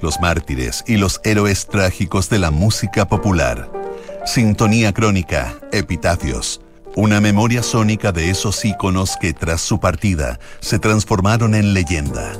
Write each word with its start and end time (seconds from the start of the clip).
los 0.00 0.20
mártires 0.20 0.84
y 0.86 0.96
los 0.96 1.20
héroes 1.24 1.66
trágicos 1.66 2.28
de 2.28 2.38
la 2.38 2.50
música 2.50 3.06
popular. 3.06 3.70
Sintonía 4.26 4.92
crónica, 4.92 5.54
epitafios. 5.72 6.60
Una 6.96 7.20
memoria 7.20 7.62
sónica 7.62 8.12
de 8.12 8.30
esos 8.30 8.64
íconos 8.64 9.16
que 9.20 9.32
tras 9.32 9.60
su 9.60 9.78
partida 9.78 10.40
se 10.60 10.78
transformaron 10.78 11.54
en 11.54 11.72
leyenda. 11.72 12.32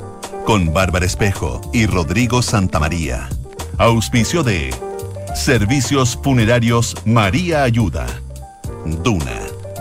Con 0.45 0.73
Bárbara 0.73 1.05
Espejo 1.05 1.61
y 1.73 1.85
Rodrigo 1.85 2.41
Santamaría. 2.41 3.29
Auspicio 3.77 4.43
de 4.43 4.73
Servicios 5.35 6.19
Funerarios 6.21 6.95
María 7.05 7.63
Ayuda. 7.63 8.05
Duna. 9.03 9.39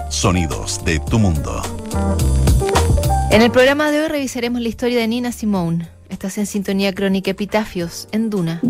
Sonidos 0.08 0.84
de 0.84 0.98
tu 1.00 1.18
mundo. 1.18 1.62
En 3.30 3.42
el 3.42 3.50
programa 3.50 3.90
de 3.90 4.02
hoy 4.02 4.08
revisaremos 4.08 4.60
la 4.60 4.68
historia 4.68 4.98
de 4.98 5.08
Nina 5.08 5.32
Simone. 5.32 5.99
Estás 6.10 6.38
en 6.38 6.46
sintonía 6.46 6.92
crónica 6.92 7.30
Epitafios 7.30 8.08
en 8.12 8.30
Duna. 8.30 8.60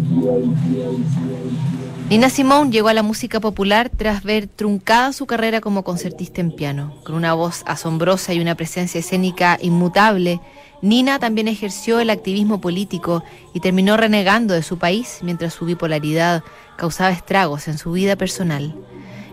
Nina 2.10 2.28
Simone 2.28 2.70
llegó 2.70 2.88
a 2.88 2.94
la 2.94 3.02
música 3.02 3.40
popular 3.40 3.90
tras 3.96 4.22
ver 4.22 4.46
truncada 4.46 5.12
su 5.12 5.26
carrera 5.26 5.60
como 5.60 5.82
concertista 5.82 6.40
en 6.40 6.52
piano. 6.52 6.94
Con 7.02 7.14
una 7.14 7.32
voz 7.34 7.62
asombrosa 7.66 8.34
y 8.34 8.40
una 8.40 8.56
presencia 8.56 8.98
escénica 8.98 9.58
inmutable, 9.60 10.40
Nina 10.82 11.18
también 11.18 11.48
ejerció 11.48 11.98
el 11.98 12.10
activismo 12.10 12.60
político 12.60 13.24
y 13.54 13.60
terminó 13.60 13.96
renegando 13.96 14.54
de 14.54 14.62
su 14.62 14.78
país 14.78 15.20
mientras 15.22 15.54
su 15.54 15.64
bipolaridad 15.64 16.42
causaba 16.76 17.10
estragos 17.10 17.68
en 17.68 17.78
su 17.78 17.92
vida 17.92 18.16
personal. 18.16 18.74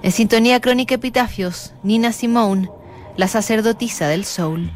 En 0.01 0.11
sintonía 0.11 0.61
crónica 0.61 0.95
Epitafios, 0.95 1.73
Nina 1.83 2.11
Simone, 2.13 2.69
la 3.17 3.27
sacerdotisa 3.27 4.07
del 4.07 4.23
soul. 4.23 4.71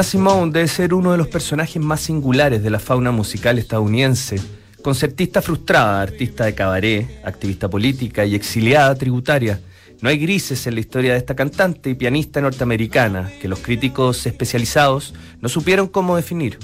Nina 0.00 0.08
Simone 0.08 0.50
debe 0.50 0.66
ser 0.66 0.94
uno 0.94 1.12
de 1.12 1.18
los 1.18 1.28
personajes 1.28 1.76
más 1.82 2.00
singulares 2.00 2.62
de 2.62 2.70
la 2.70 2.78
fauna 2.78 3.10
musical 3.10 3.58
estadounidense. 3.58 4.40
Concertista 4.82 5.42
frustrada, 5.42 6.00
artista 6.00 6.46
de 6.46 6.54
cabaret, 6.54 7.20
activista 7.22 7.68
política 7.68 8.24
y 8.24 8.34
exiliada 8.34 8.94
tributaria. 8.94 9.60
No 10.00 10.08
hay 10.08 10.16
grises 10.16 10.66
en 10.66 10.76
la 10.76 10.80
historia 10.80 11.12
de 11.12 11.18
esta 11.18 11.36
cantante 11.36 11.90
y 11.90 11.96
pianista 11.96 12.40
norteamericana 12.40 13.30
que 13.42 13.48
los 13.48 13.58
críticos 13.58 14.24
especializados 14.24 15.12
no 15.42 15.50
supieron 15.50 15.86
cómo 15.86 16.16
definir. 16.16 16.58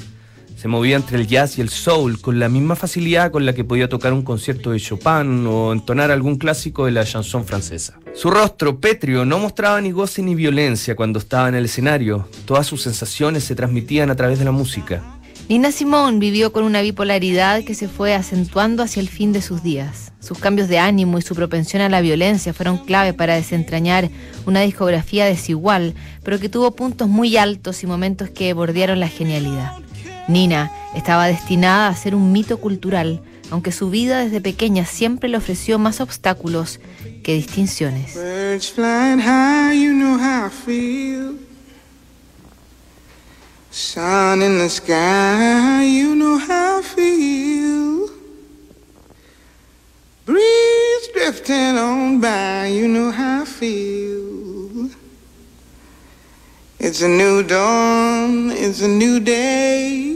Se 0.57 0.69
movía 0.69 0.97
entre 0.97 1.19
el 1.19 1.27
jazz 1.27 1.59
y 1.59 1.61
el 1.61 1.69
soul 1.69 2.19
con 2.19 2.39
la 2.39 2.49
misma 2.49 2.77
facilidad 2.77 3.31
con 3.31 3.45
la 3.45 3.53
que 3.53 3.63
podía 3.63 3.91
tocar 3.91 4.15
un 4.15 4.23
concierto 4.23 4.71
de 4.71 4.81
Chopin 4.81 5.47
o 5.47 5.71
entonar 5.71 6.11
algún 6.11 6.37
clásico 6.37 6.87
de 6.87 6.93
la 6.93 7.05
chanson 7.05 7.45
francesa. 7.45 8.01
Su 8.15 8.31
rostro 8.31 8.81
pétreo 8.81 9.27
no 9.27 9.39
mostraba 9.39 9.83
ni 9.83 9.91
goce 9.91 10.23
ni 10.23 10.35
violencia 10.35 10.97
cuando 10.97 11.19
estaba 11.19 11.51
en 11.51 11.57
el 11.57 11.67
escenario. 11.67 12.27
Todas 12.47 12.67
sus 12.67 12.81
sensaciones 12.81 13.45
se 13.45 13.55
transmitían 13.55 14.11
a 14.11 14.17
través 14.17 14.39
de 14.39 14.47
la 14.47 14.51
música. 14.51 15.03
Nina 15.51 15.71
Simone 15.71 16.19
vivió 16.19 16.53
con 16.53 16.65
una 16.65 16.81
bipolaridad 16.81 17.63
que 17.63 17.75
se 17.75 17.87
fue 17.87 18.15
acentuando 18.15 18.83
hacia 18.83 19.01
el 19.01 19.09
fin 19.09 19.33
de 19.33 19.43
sus 19.43 19.63
días. 19.63 20.13
Sus 20.21 20.39
cambios 20.39 20.69
de 20.69 20.79
ánimo 20.79 21.19
y 21.19 21.23
su 21.23 21.35
propensión 21.35 21.83
a 21.83 21.91
la 21.91 22.01
violencia 22.01 22.55
fueron 22.55 22.79
clave 22.79 23.13
para 23.13 23.35
desentrañar 23.35 24.11
una 24.47 24.63
discografía 24.63 25.27
desigual, 25.27 25.95
pero 26.25 26.41
que 26.41 26.49
tuvo 26.49 26.75
puntos 26.75 27.09
muy 27.09 27.37
altos 27.37 27.85
y 27.85 27.87
momentos 27.87 28.31
que 28.31 28.55
bordearon 28.55 28.99
la 28.99 29.09
genialidad. 29.09 29.86
Nina 30.29 30.71
estaba 30.95 31.27
destinada 31.27 31.89
a 31.89 31.95
ser 31.95 32.15
un 32.15 32.33
mito 32.33 32.59
cultural, 32.59 33.23
aunque 33.51 33.73
su 33.73 33.91
vida 33.91 34.21
desde 34.21 34.41
pequeña 34.41 34.85
siempre 34.85 35.29
le 35.29 35.37
ofreció 35.37 35.79
más 35.79 36.01
obstáculos 36.01 36.81
que 37.23 37.35
distinciones. 37.35 38.15
High, 38.15 39.75
you 39.75 39.93
know 39.93 40.19
how 40.19 40.47
I 40.47 40.51
feel. 40.51 41.39
Sun 43.71 44.43
in 44.43 44.59
the 44.59 44.69
sky, 44.69 45.85
you 45.85 46.15
know 46.15 46.39
how 46.39 46.81
I 46.81 46.83
feel. 46.83 48.11
Breeze 50.25 51.11
drifting 51.13 51.77
on 51.77 52.21
by, 52.21 52.69
you 52.69 52.89
know 52.89 53.13
how 53.13 53.43
I 53.43 53.45
feel. 53.45 54.91
It's 56.79 57.03
a 57.03 57.09
new 57.09 57.43
dawn, 57.43 58.51
it's 58.51 58.81
a 58.81 58.89
new 58.89 59.21
day. 59.21 60.16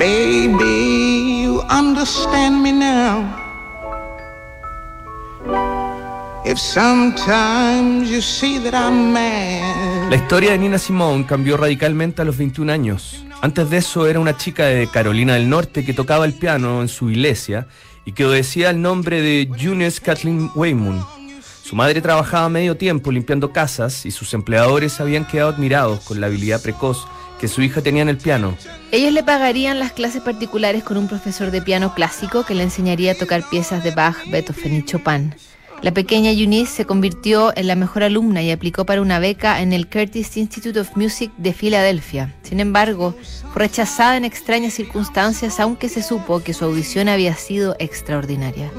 Baby, 0.00 1.42
you 1.42 1.60
understand 1.68 2.62
me 2.62 2.72
now. 2.72 3.36
If 6.42 6.58
sometimes 6.58 8.10
you 8.10 8.22
see 8.22 8.58
that 8.60 8.72
I'm 8.72 9.12
mad. 9.12 10.08
La 10.08 10.16
historia 10.16 10.52
de 10.52 10.58
Nina 10.58 10.78
Simone 10.78 11.26
cambió 11.26 11.58
radicalmente 11.58 12.22
a 12.22 12.24
los 12.24 12.38
21 12.38 12.72
años. 12.72 13.26
Antes 13.42 13.68
de 13.68 13.76
eso 13.76 14.06
era 14.06 14.20
una 14.20 14.38
chica 14.38 14.64
de 14.64 14.86
Carolina 14.86 15.34
del 15.34 15.50
Norte 15.50 15.84
que 15.84 15.92
tocaba 15.92 16.24
el 16.24 16.32
piano 16.32 16.80
en 16.80 16.88
su 16.88 17.10
iglesia 17.10 17.66
y 18.06 18.12
que 18.12 18.24
obedecía 18.24 18.70
el 18.70 18.80
nombre 18.80 19.20
de 19.20 19.50
Eunice 19.58 20.00
Kathleen 20.00 20.50
Waymoon. 20.54 21.04
Su 21.62 21.76
madre 21.76 22.00
trabajaba 22.00 22.48
medio 22.48 22.74
tiempo 22.74 23.12
limpiando 23.12 23.52
casas 23.52 24.06
y 24.06 24.10
sus 24.12 24.32
empleadores 24.32 24.98
habían 24.98 25.26
quedado 25.26 25.50
admirados 25.50 26.00
con 26.00 26.22
la 26.22 26.28
habilidad 26.28 26.62
precoz 26.62 27.06
que 27.40 27.48
su 27.48 27.62
hija 27.62 27.80
tenía 27.80 28.02
en 28.02 28.10
el 28.10 28.18
piano. 28.18 28.54
Ellos 28.92 29.12
le 29.12 29.22
pagarían 29.22 29.78
las 29.78 29.92
clases 29.92 30.20
particulares 30.20 30.84
con 30.84 30.98
un 30.98 31.08
profesor 31.08 31.50
de 31.50 31.62
piano 31.62 31.94
clásico 31.94 32.44
que 32.44 32.54
le 32.54 32.62
enseñaría 32.62 33.12
a 33.12 33.14
tocar 33.14 33.48
piezas 33.48 33.82
de 33.82 33.92
Bach, 33.92 34.16
Beethoven 34.30 34.74
y 34.76 34.84
Chopin. 34.84 35.34
La 35.80 35.92
pequeña 35.92 36.30
Eunice 36.30 36.70
se 36.70 36.84
convirtió 36.84 37.56
en 37.56 37.66
la 37.66 37.74
mejor 37.74 38.02
alumna 38.02 38.42
y 38.42 38.50
aplicó 38.50 38.84
para 38.84 39.00
una 39.00 39.18
beca 39.18 39.62
en 39.62 39.72
el 39.72 39.88
Curtis 39.88 40.36
Institute 40.36 40.78
of 40.78 40.94
Music 40.94 41.32
de 41.38 41.54
Filadelfia. 41.54 42.34
Sin 42.42 42.60
embargo, 42.60 43.14
fue 43.54 43.62
rechazada 43.62 44.18
en 44.18 44.26
extrañas 44.26 44.74
circunstancias, 44.74 45.58
aunque 45.58 45.88
se 45.88 46.02
supo 46.02 46.40
que 46.40 46.52
su 46.52 46.66
audición 46.66 47.08
había 47.08 47.34
sido 47.34 47.74
extraordinaria. 47.78 48.70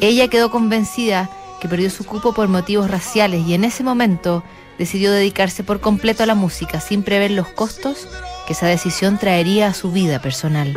Ella 0.00 0.26
quedó 0.26 0.50
convencida 0.50 1.30
que 1.60 1.68
perdió 1.68 1.90
su 1.90 2.04
cupo 2.04 2.34
por 2.34 2.48
motivos 2.48 2.90
raciales 2.90 3.46
y 3.46 3.54
en 3.54 3.62
ese 3.62 3.84
momento 3.84 4.42
decidió 4.80 5.12
dedicarse 5.12 5.62
por 5.62 5.80
completo 5.80 6.22
a 6.22 6.26
la 6.26 6.34
música 6.34 6.80
sin 6.80 7.02
prever 7.02 7.32
los 7.32 7.48
costos 7.48 8.08
que 8.46 8.54
esa 8.54 8.66
decisión 8.66 9.18
traería 9.18 9.66
a 9.66 9.74
su 9.74 9.92
vida 9.92 10.22
personal. 10.22 10.72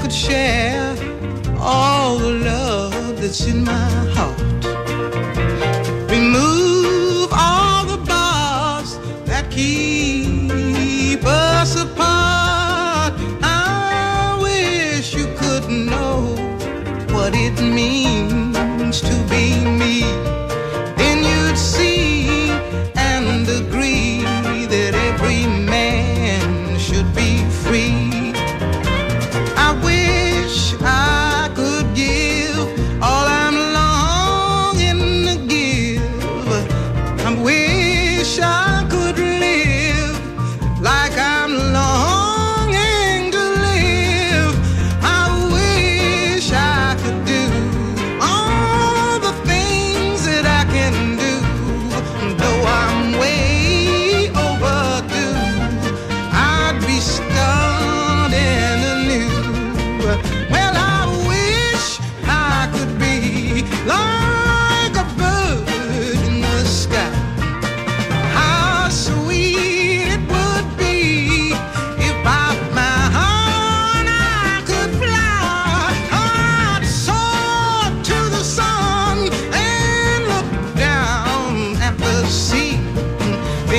Could 0.00 0.12
share 0.12 0.96
all 1.58 2.18
the 2.18 2.30
love 2.30 3.20
that's 3.20 3.46
in 3.46 3.64
my 3.64 3.88
heart. 4.14 4.38
Remove 6.10 7.30
all 7.32 7.84
the 7.84 7.98
bars 8.06 8.98
that 9.24 9.50
keep 9.50 11.24
us 11.24 11.76
apart. 11.76 13.14
I 13.42 14.38
wish 14.40 15.14
you 15.14 15.26
could 15.36 15.68
know 15.70 16.36
what 17.14 17.34
it 17.34 17.60
means 17.60 19.00
to 19.00 19.14
be 19.28 19.44
me. 19.64 20.35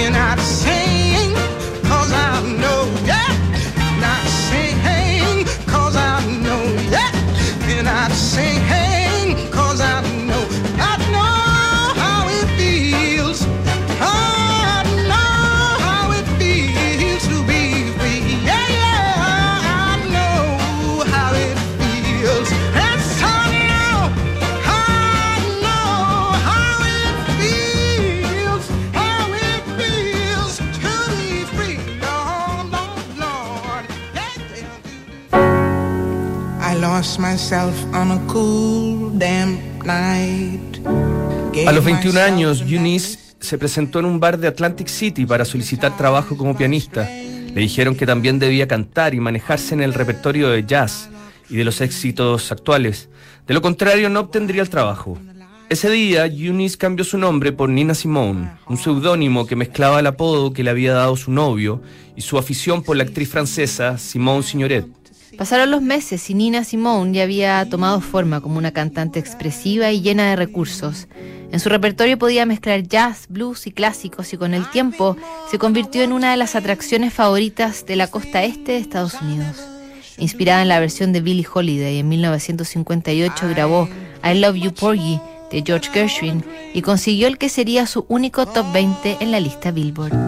Then 0.08 0.16
I'd 0.16 0.40
sing, 0.40 0.97
a 41.66 41.72
los 41.72 41.86
21 41.86 42.20
años, 42.20 42.62
Eunice 42.62 43.20
se 43.40 43.58
presentó 43.58 44.00
en 44.00 44.06
un 44.06 44.20
bar 44.20 44.38
de 44.38 44.48
Atlantic 44.48 44.88
City 44.88 45.26
para 45.26 45.46
solicitar 45.46 45.96
trabajo 45.96 46.38
como 46.38 46.58
pianista. 46.58 47.10
Le 47.10 47.62
dijeron 47.62 47.96
que 47.96 48.06
también 48.06 48.40
debía 48.40 48.68
cantar 48.68 49.14
y 49.14 49.20
manejarse 49.20 49.74
en 49.74 49.82
el 49.82 49.94
repertorio 49.94 50.50
de 50.50 50.66
jazz 50.66 51.10
y 51.50 51.56
de 51.58 51.64
los 51.64 51.82
éxitos 51.82 52.52
actuales. 52.52 53.10
De 53.48 53.54
lo 53.54 53.62
contrario, 53.62 54.10
no 54.10 54.22
obtendría 54.22 54.62
el 54.62 54.70
trabajo. 54.70 55.18
Ese 55.70 55.90
día, 55.90 56.26
Eunice 56.26 56.78
cambió 56.78 57.04
su 57.04 57.18
nombre 57.18 57.52
por 57.52 57.70
Nina 57.70 57.94
Simone, 57.94 58.52
un 58.68 58.78
seudónimo 58.78 59.46
que 59.46 59.56
mezclaba 59.56 60.00
el 60.00 60.08
apodo 60.08 60.54
que 60.54 60.64
le 60.64 60.70
había 60.70 60.94
dado 60.94 61.18
su 61.18 61.32
novio 61.32 61.82
y 62.16 62.22
su 62.22 62.38
afición 62.38 62.84
por 62.84 62.96
la 62.96 63.04
actriz 63.04 63.30
francesa 63.30 63.98
Simone 63.98 64.44
Signoret. 64.44 64.88
Pasaron 65.38 65.70
los 65.70 65.84
meses 65.84 66.30
y 66.32 66.34
Nina 66.34 66.64
Simone 66.64 67.14
ya 67.14 67.24
había 67.24 67.70
tomado 67.70 68.02
forma 68.02 68.42
como 68.42 68.58
una 68.58 68.72
cantante 68.72 69.20
expresiva 69.20 69.92
y 69.92 70.02
llena 70.02 70.32
de 70.32 70.36
recursos. 70.36 71.08
En 71.52 71.60
su 71.60 71.70
repertorio 71.70 72.18
podía 72.18 72.48
mezclar 72.48 72.82
jazz, 72.82 73.28
blues 73.30 73.68
y 73.68 73.72
clásicos 73.72 74.34
y 74.34 74.38
con 74.38 74.56
el 74.56 74.70
tiempo 74.72 75.16
se 75.52 75.60
convirtió 75.60 76.02
en 76.02 76.12
una 76.12 76.32
de 76.32 76.38
las 76.38 76.56
atracciones 76.56 77.14
favoritas 77.14 77.86
de 77.86 77.96
la 77.96 78.08
costa 78.08 78.44
este 78.44 78.74
de 78.74 78.80
Estados 78.80 79.22
Unidos. 79.22 79.64
Inspirada 80.18 80.64
en 80.64 80.70
la 80.70 80.80
versión 80.80 81.14
de 81.14 81.22
Billie 81.22 81.48
Holiday, 81.52 82.00
en 82.00 82.10
1958 82.10 83.50
grabó 83.50 83.88
I 84.24 84.40
Love 84.40 84.56
You 84.56 84.74
Porgy 84.74 85.22
de 85.52 85.64
George 85.64 85.92
Gershwin 85.94 86.44
y 86.74 86.82
consiguió 86.82 87.28
el 87.28 87.38
que 87.38 87.50
sería 87.50 87.86
su 87.86 88.06
único 88.10 88.48
top 88.48 88.66
20 88.74 89.18
en 89.20 89.32
la 89.32 89.40
lista 89.40 89.70
Billboard. 89.70 90.27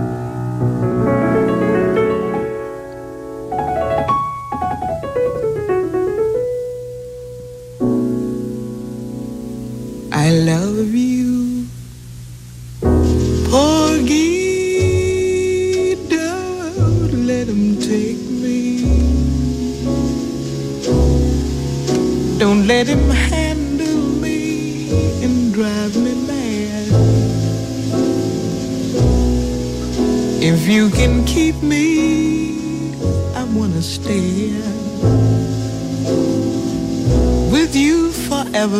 Forever, 38.51 38.77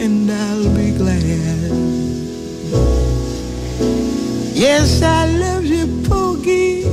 and 0.00 0.30
I'll 0.30 0.74
be 0.74 0.92
glad. 0.92 1.22
Yes, 4.54 5.02
I 5.02 5.26
love 5.26 5.64
you, 5.64 5.86
Poogie. 6.08 6.84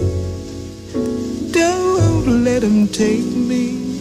Don't 1.51 2.43
let 2.43 2.63
him 2.63 2.87
take 2.87 3.25
me. 3.25 3.99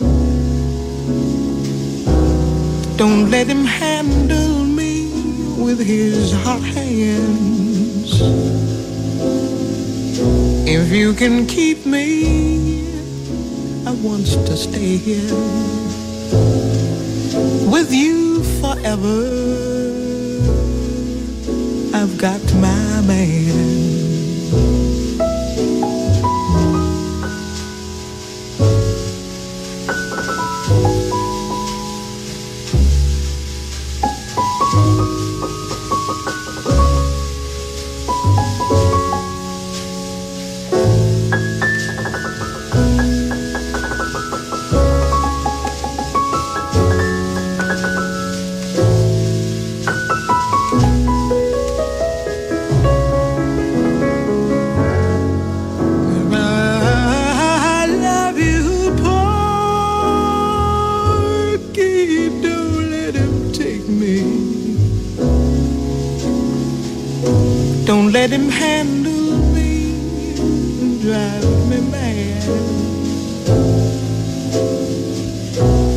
Don't 2.96 3.30
let 3.30 3.46
him 3.46 3.64
handle 3.64 4.64
me 4.64 5.10
with 5.58 5.80
his 5.80 6.32
hot 6.44 6.62
hands. 6.62 8.20
If 10.68 10.92
you 10.92 11.14
can 11.14 11.46
keep 11.46 11.84
me, 11.84 12.86
I 13.86 13.92
want 14.02 14.26
to 14.26 14.56
stay 14.56 14.96
here 14.96 15.82
with 17.72 17.90
you 17.90 18.44
forever. 18.60 19.16
I've 21.94 22.18
got 22.18 22.42
my 22.60 22.81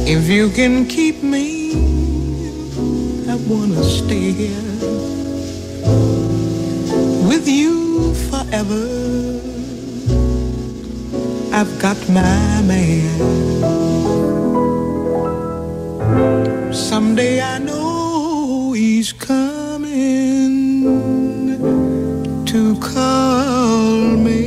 If 0.08 0.30
you 0.30 0.50
can 0.50 0.86
keep 0.88 1.22
me, 1.22 1.74
I 3.28 3.36
wanna 3.50 3.84
stay 3.84 4.32
here 4.32 4.72
with 7.30 7.48
you 7.48 8.14
forever. 8.30 8.86
I've 11.52 11.74
got 11.80 12.00
my 12.10 12.62
man. 12.72 13.18
Someday 16.74 17.42
I 17.42 17.60
know 17.60 18.74
he's 18.74 19.12
coming 19.14 20.35
to 22.56 22.80
call 22.80 24.16
me. 24.28 24.42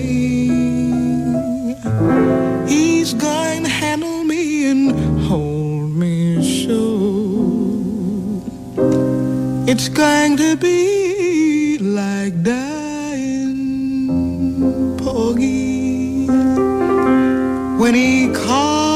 He's 2.67 3.13
going 3.13 3.65
to 3.65 3.69
handle 3.69 4.25
me 4.25 4.71
and 4.71 5.21
hold 5.29 5.91
me 5.91 6.17
so. 6.65 6.81
It's 9.71 9.91
going 9.91 10.39
to 10.39 10.57
be 10.57 11.77
like 11.77 12.43
dying, 12.43 13.59
Porgy 14.97 16.29
when 17.81 17.95
he 17.95 18.33
calls 18.33 18.88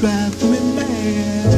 drive 0.00 0.42
me 0.44 0.58
mad. 0.74 1.54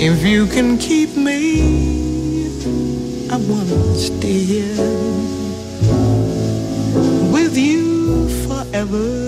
If 0.00 0.24
you 0.24 0.46
can 0.46 0.78
keep 0.78 1.14
me, 1.14 2.46
I 3.30 3.36
wanna 3.36 3.94
stay 3.94 4.38
here 4.52 4.76
with 7.30 7.54
you 7.58 8.30
forever. 8.46 9.23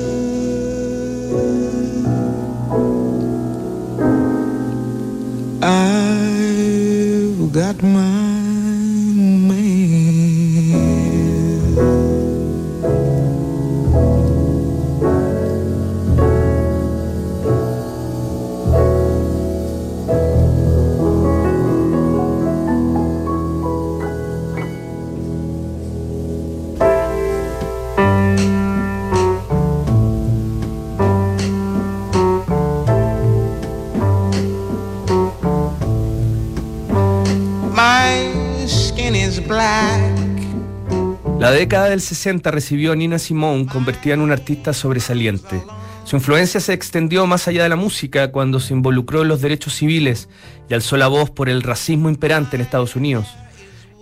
Década 41.57 41.89
del 41.89 42.01
60 42.01 42.51
recibió 42.51 42.93
a 42.93 42.97
Nina 42.97 43.19
Simone 43.19 43.67
convertida 43.67 44.15
en 44.15 44.21
una 44.21 44.35
artista 44.35 44.73
sobresaliente. 44.73 45.63
Su 46.05 46.17
influencia 46.17 46.61
se 46.61 46.73
extendió 46.73 47.27
más 47.27 47.49
allá 47.49 47.63
de 47.63 47.69
la 47.69 47.77
música 47.77 48.31
cuando 48.31 48.61
se 48.61 48.75
involucró 48.75 49.23
en 49.23 49.29
los 49.29 49.41
derechos 49.41 49.75
civiles 49.75 50.29
y 50.69 50.75
alzó 50.75 50.97
la 50.97 51.09
voz 51.09 51.31
por 51.31 51.49
el 51.49 51.63
racismo 51.63 52.09
imperante 52.09 52.57
en 52.57 52.63
Estados 52.63 52.95
Unidos. 52.95 53.27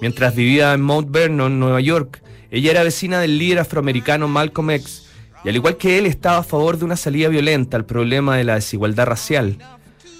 Mientras 0.00 0.34
vivía 0.34 0.72
en 0.74 0.82
Mount 0.82 1.10
Vernon, 1.10 1.58
Nueva 1.58 1.80
York, 1.80 2.22
ella 2.50 2.72
era 2.72 2.82
vecina 2.82 3.20
del 3.20 3.38
líder 3.38 3.60
afroamericano 3.60 4.28
Malcolm 4.28 4.70
X 4.70 5.06
y 5.44 5.48
al 5.48 5.56
igual 5.56 5.76
que 5.76 5.98
él 5.98 6.06
estaba 6.06 6.38
a 6.38 6.44
favor 6.44 6.78
de 6.78 6.84
una 6.84 6.96
salida 6.96 7.28
violenta 7.28 7.76
al 7.76 7.86
problema 7.86 8.36
de 8.36 8.44
la 8.44 8.56
desigualdad 8.56 9.06
racial. 9.06 9.58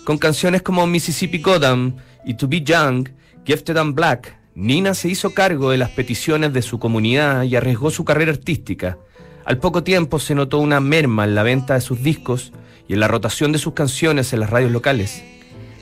Con 0.05 0.19
canciones 0.19 0.63
como 0.63 0.87
Mississippi 0.87 1.39
Goddam 1.39 1.97
y 2.25 2.35
To 2.35 2.49
Be 2.49 2.63
Young, 2.63 3.09
Gifted 3.45 3.77
and 3.77 3.95
Black, 3.95 4.37
Nina 4.57 4.95
se 4.95 5.09
hizo 5.09 5.35
cargo 5.35 5.71
de 5.71 5.79
las 5.79 5.91
peticiones 5.91 6.53
de 6.53 6.63
su 6.63 6.79
comunidad 6.79 7.43
y 7.43 7.57
arriesgó 7.57 7.91
su 7.91 8.05
carrera 8.05 8.31
artística. 8.31 8.99
Al 9.45 9.59
poco 9.59 9.83
tiempo 9.83 10.21
se 10.21 10.37
notó 10.37 10.59
una 10.59 10.79
merma 10.79 11.25
en 11.25 11.35
la 11.35 11.43
venta 11.43 11.75
de 11.75 11.81
sus 11.81 12.03
discos 12.05 12.53
y 12.87 12.93
en 12.93 13.01
la 13.01 13.09
rotación 13.09 13.51
de 13.51 13.59
sus 13.59 13.75
canciones 13.75 14.33
en 14.33 14.41
las 14.41 14.51
radios 14.51 14.71
locales. 14.71 15.25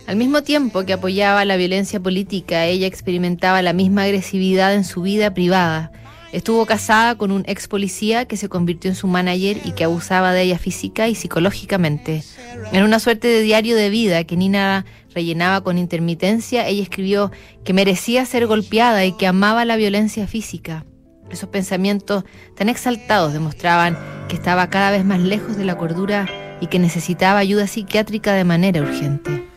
Al 0.06 0.16
mismo 0.16 0.42
tiempo 0.42 0.84
que 0.84 0.94
apoyaba 0.94 1.44
la 1.44 1.56
violencia 1.56 2.00
política, 2.00 2.64
ella 2.64 2.86
experimentaba 2.86 3.60
la 3.60 3.74
misma 3.74 4.04
agresividad 4.04 4.74
en 4.74 4.84
su 4.84 5.02
vida 5.02 5.34
privada. 5.34 5.92
Estuvo 6.32 6.64
casada 6.64 7.16
con 7.16 7.30
un 7.30 7.44
ex 7.46 7.68
policía 7.68 8.24
que 8.24 8.38
se 8.38 8.48
convirtió 8.48 8.90
en 8.90 8.96
su 8.96 9.06
manager 9.06 9.58
y 9.66 9.72
que 9.72 9.84
abusaba 9.84 10.32
de 10.32 10.42
ella 10.42 10.58
física 10.58 11.08
y 11.08 11.14
psicológicamente. 11.14 12.24
En 12.72 12.84
una 12.84 13.00
suerte 13.00 13.28
de 13.28 13.42
diario 13.42 13.76
de 13.76 13.90
vida 13.90 14.24
que 14.24 14.38
Nina 14.38 14.86
rellenaba 15.14 15.62
con 15.62 15.78
intermitencia, 15.78 16.66
ella 16.66 16.82
escribió 16.82 17.30
que 17.64 17.72
merecía 17.72 18.24
ser 18.26 18.46
golpeada 18.46 19.04
y 19.04 19.12
que 19.12 19.26
amaba 19.26 19.64
la 19.64 19.76
violencia 19.76 20.26
física. 20.26 20.84
Esos 21.30 21.48
pensamientos 21.48 22.24
tan 22.56 22.68
exaltados 22.68 23.32
demostraban 23.32 23.98
que 24.28 24.36
estaba 24.36 24.68
cada 24.70 24.90
vez 24.90 25.04
más 25.04 25.20
lejos 25.20 25.56
de 25.56 25.64
la 25.64 25.78
cordura 25.78 26.28
y 26.60 26.66
que 26.66 26.78
necesitaba 26.78 27.38
ayuda 27.38 27.66
psiquiátrica 27.66 28.34
de 28.34 28.44
manera 28.44 28.82
urgente. 28.82 29.51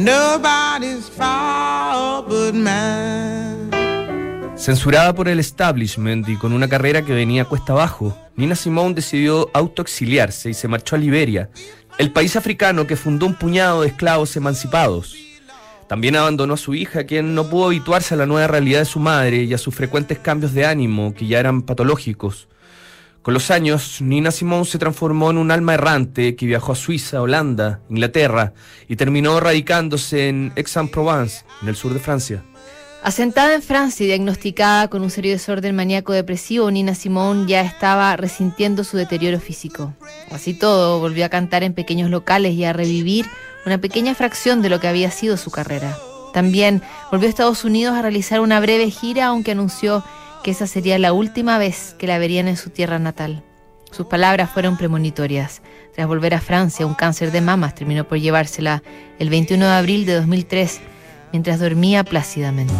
Nobody's 0.00 1.10
fault 1.10 2.26
but 2.26 2.54
mine. 2.54 3.68
Censurada 4.56 5.14
por 5.14 5.28
el 5.28 5.38
establishment 5.38 6.26
y 6.26 6.36
con 6.36 6.54
una 6.54 6.68
carrera 6.68 7.02
que 7.02 7.12
venía 7.12 7.44
cuesta 7.44 7.74
abajo, 7.74 8.16
Nina 8.34 8.54
Simone 8.54 8.94
decidió 8.94 9.50
autoexiliarse 9.52 10.48
y 10.48 10.54
se 10.54 10.68
marchó 10.68 10.96
a 10.96 10.98
Liberia, 10.98 11.50
el 11.98 12.12
país 12.12 12.34
africano 12.34 12.86
que 12.86 12.96
fundó 12.96 13.26
un 13.26 13.34
puñado 13.34 13.82
de 13.82 13.88
esclavos 13.88 14.34
emancipados. 14.36 15.14
También 15.86 16.16
abandonó 16.16 16.54
a 16.54 16.56
su 16.56 16.72
hija, 16.74 17.04
quien 17.04 17.34
no 17.34 17.50
pudo 17.50 17.66
habituarse 17.66 18.14
a 18.14 18.16
la 18.16 18.24
nueva 18.24 18.46
realidad 18.46 18.78
de 18.78 18.86
su 18.86 19.00
madre 19.00 19.42
y 19.42 19.52
a 19.52 19.58
sus 19.58 19.74
frecuentes 19.74 20.18
cambios 20.18 20.54
de 20.54 20.64
ánimo, 20.64 21.12
que 21.12 21.26
ya 21.26 21.40
eran 21.40 21.60
patológicos. 21.60 22.48
Con 23.22 23.34
los 23.34 23.50
años, 23.50 24.00
Nina 24.00 24.30
Simone 24.30 24.64
se 24.64 24.78
transformó 24.78 25.30
en 25.30 25.36
un 25.36 25.50
alma 25.50 25.74
errante 25.74 26.36
que 26.36 26.46
viajó 26.46 26.72
a 26.72 26.76
Suiza, 26.76 27.20
Holanda, 27.20 27.80
Inglaterra 27.90 28.54
y 28.88 28.96
terminó 28.96 29.38
radicándose 29.40 30.28
en 30.28 30.52
Aix-en-Provence, 30.56 31.44
en 31.60 31.68
el 31.68 31.76
sur 31.76 31.92
de 31.92 32.00
Francia. 32.00 32.42
Asentada 33.02 33.54
en 33.54 33.62
Francia 33.62 34.04
y 34.04 34.06
diagnosticada 34.06 34.88
con 34.88 35.02
un 35.02 35.10
serio 35.10 35.32
desorden 35.32 35.76
maníaco 35.76 36.14
depresivo, 36.14 36.70
Nina 36.70 36.94
Simone 36.94 37.46
ya 37.46 37.60
estaba 37.60 38.16
resintiendo 38.16 38.84
su 38.84 38.96
deterioro 38.96 39.38
físico. 39.38 39.94
Así 40.30 40.54
todo, 40.54 40.98
volvió 40.98 41.26
a 41.26 41.30
cantar 41.30 41.62
en 41.62 41.74
pequeños 41.74 42.10
locales 42.10 42.54
y 42.54 42.64
a 42.64 42.72
revivir 42.72 43.26
una 43.66 43.78
pequeña 43.78 44.14
fracción 44.14 44.62
de 44.62 44.70
lo 44.70 44.80
que 44.80 44.88
había 44.88 45.10
sido 45.10 45.36
su 45.36 45.50
carrera. 45.50 45.96
También 46.32 46.82
volvió 47.10 47.26
a 47.26 47.30
Estados 47.30 47.64
Unidos 47.64 47.96
a 47.96 48.02
realizar 48.02 48.40
una 48.40 48.60
breve 48.60 48.90
gira, 48.90 49.26
aunque 49.26 49.52
anunció 49.52 50.04
que 50.42 50.50
esa 50.50 50.66
sería 50.66 50.98
la 50.98 51.12
última 51.12 51.58
vez 51.58 51.94
que 51.98 52.06
la 52.06 52.18
verían 52.18 52.48
en 52.48 52.56
su 52.56 52.70
tierra 52.70 52.98
natal. 52.98 53.42
Sus 53.90 54.06
palabras 54.06 54.50
fueron 54.50 54.76
premonitorias. 54.76 55.62
Tras 55.94 56.06
volver 56.06 56.34
a 56.34 56.40
Francia, 56.40 56.86
un 56.86 56.94
cáncer 56.94 57.32
de 57.32 57.40
mamas 57.40 57.74
terminó 57.74 58.06
por 58.06 58.18
llevársela 58.18 58.82
el 59.18 59.30
21 59.30 59.64
de 59.64 59.72
abril 59.72 60.06
de 60.06 60.14
2003, 60.14 60.80
mientras 61.32 61.58
dormía 61.58 62.04
plácidamente. 62.04 62.74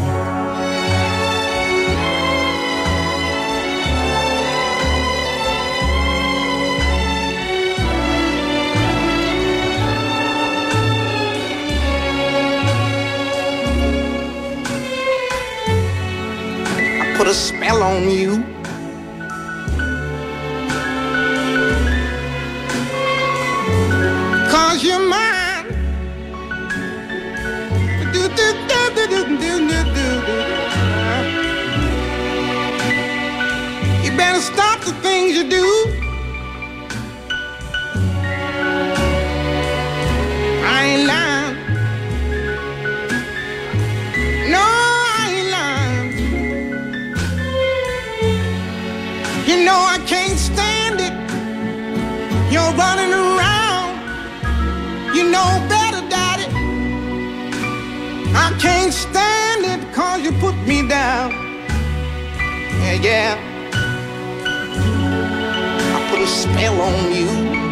Put 17.21 17.29
a 17.29 17.35
spell 17.35 17.83
on 17.83 18.09
you. 18.09 18.60
Yeah, 62.81 62.95
yeah. 63.03 63.37
I 65.97 66.11
put 66.11 66.21
a 66.21 66.27
spell 66.27 66.81
on 66.81 67.15
you. 67.15 67.70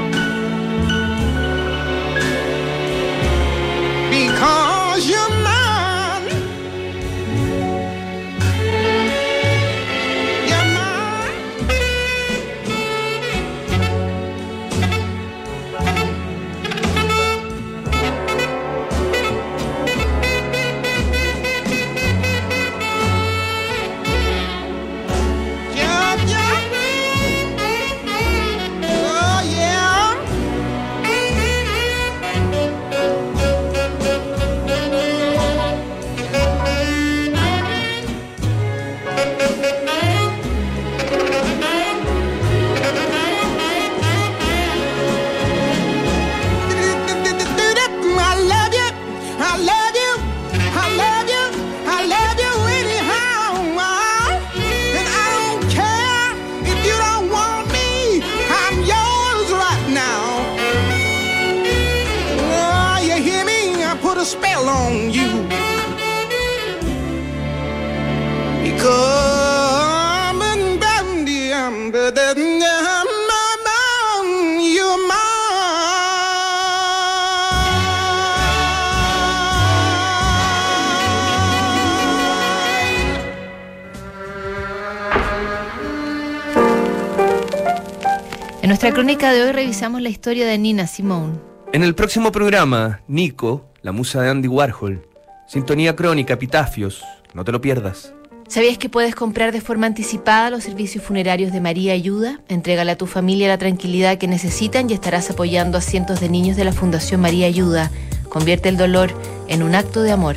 En 88.68 88.70
nuestra 88.70 88.92
crónica 88.92 89.33
de 89.33 89.42
hoy 89.42 89.52
revisamos 89.52 90.02
la 90.02 90.11
historia 90.11 90.46
de 90.46 90.59
Nina 90.59 90.87
Simone. 90.87 91.38
En 91.72 91.83
el 91.83 91.94
próximo 91.94 92.31
programa, 92.31 93.00
Nico, 93.09 93.64
la 93.81 93.92
musa 93.92 94.20
de 94.20 94.28
Andy 94.28 94.46
Warhol, 94.46 95.09
Sintonía 95.46 95.96
Crónica, 95.96 96.35
Epitafios, 96.35 97.02
no 97.33 97.46
te 97.46 97.52
lo 97.52 97.62
pierdas. 97.62 98.12
¿Sabías 98.46 98.76
que 98.76 98.90
puedes 98.90 99.14
comprar 99.14 99.52
de 99.52 99.62
forma 99.62 99.87
anticipada 99.87 100.50
los 100.50 100.64
servicios 100.64 101.02
funerarios 101.02 101.50
de 101.50 101.62
María 101.62 101.94
Ayuda? 101.94 102.42
Entrégale 102.48 102.90
a 102.90 102.98
tu 102.98 103.07
familia 103.07 103.48
la 103.48 103.57
tranquilidad 103.57 104.18
que 104.18 104.28
necesitan 104.28 104.90
y 104.90 104.92
estarás 104.92 105.31
apoyando 105.31 105.78
a 105.78 105.81
cientos 105.81 106.20
de 106.20 106.28
niños 106.28 106.59
de 106.59 106.64
la 106.64 106.72
Fundación 106.72 107.22
María 107.22 107.46
Ayuda. 107.46 107.90
Convierte 108.28 108.68
el 108.68 108.76
dolor 108.76 109.12
en 109.48 109.62
un 109.62 109.74
acto 109.74 110.02
de 110.02 110.12
amor. 110.12 110.37